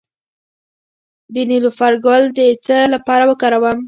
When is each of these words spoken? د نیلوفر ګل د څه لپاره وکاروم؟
د 1.33 1.35
نیلوفر 1.49 1.93
ګل 2.05 2.23
د 2.37 2.39
څه 2.65 2.77
لپاره 2.93 3.23
وکاروم؟ 3.29 3.77